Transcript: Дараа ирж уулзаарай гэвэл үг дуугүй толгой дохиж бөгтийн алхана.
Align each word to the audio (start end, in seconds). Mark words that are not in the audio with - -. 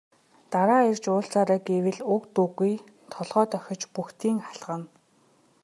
Дараа 0.51 0.81
ирж 0.91 1.03
уулзаарай 1.13 1.59
гэвэл 1.67 1.99
үг 2.13 2.23
дуугүй 2.35 2.73
толгой 3.13 3.45
дохиж 3.51 3.81
бөгтийн 3.95 4.37
алхана. 4.49 4.87